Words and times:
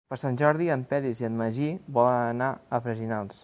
Per 0.11 0.17
Sant 0.19 0.37
Jordi 0.41 0.69
en 0.75 0.85
Peris 0.93 1.21
i 1.23 1.27
en 1.29 1.37
Magí 1.43 1.69
volen 2.01 2.25
anar 2.33 2.51
a 2.79 2.83
Freginals. 2.87 3.37